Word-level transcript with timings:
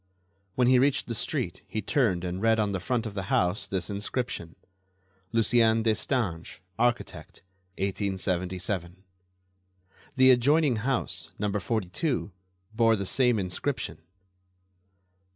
When 0.55 0.65
he 0.67 0.79
reached 0.79 1.05
the 1.05 1.13
street 1.13 1.61
he 1.67 1.79
turned 1.79 2.23
and 2.23 2.41
read 2.41 2.59
on 2.59 2.71
the 2.71 2.79
front 2.79 3.05
of 3.05 3.13
the 3.13 3.25
house 3.29 3.67
this 3.67 3.87
inscription: 3.87 4.55
"Lucien 5.31 5.83
Destange, 5.83 6.57
architect, 6.79 7.43
1877." 7.77 9.03
The 10.15 10.31
adjoining 10.31 10.77
house, 10.77 11.29
No. 11.37 11.51
42, 11.51 12.31
bore 12.73 12.95
the 12.95 13.05
same 13.05 13.37
inscription. 13.37 13.99